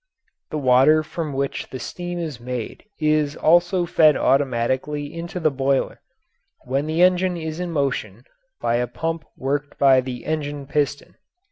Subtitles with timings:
[0.49, 6.01] ]The water from which the steam is made is also fed automatically into the boiler,
[6.63, 8.25] when the engine is in motion,
[8.59, 11.17] by a pump worked by the engine piston.